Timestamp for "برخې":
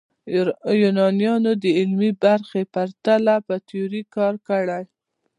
2.23-2.61